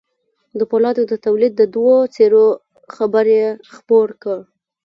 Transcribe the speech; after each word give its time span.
د 0.59 0.61
پولادو 0.69 1.03
د 1.07 1.13
توليد 1.25 1.53
د 1.57 1.63
دوو 1.75 1.97
څېرو 2.15 2.45
خبر 2.95 3.25
يې 3.37 3.47
خپور 3.75 4.07
کړ. 4.23 4.39